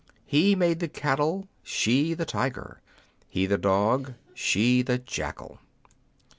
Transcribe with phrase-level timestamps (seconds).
[0.25, 2.81] He made the cattle, she the tiger;
[3.29, 5.59] he the dog, she the jackal.